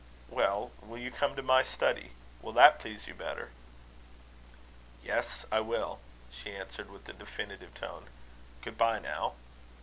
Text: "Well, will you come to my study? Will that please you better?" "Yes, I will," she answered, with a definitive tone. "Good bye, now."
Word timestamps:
"Well, 0.29 0.71
will 0.81 0.97
you 0.97 1.11
come 1.11 1.35
to 1.35 1.43
my 1.43 1.61
study? 1.61 2.13
Will 2.41 2.53
that 2.53 2.79
please 2.79 3.05
you 3.07 3.13
better?" 3.13 3.51
"Yes, 5.03 5.45
I 5.51 5.59
will," 5.59 5.99
she 6.31 6.55
answered, 6.55 6.89
with 6.89 7.07
a 7.07 7.13
definitive 7.13 7.75
tone. 7.75 8.07
"Good 8.63 8.79
bye, 8.79 8.97
now." 8.97 9.35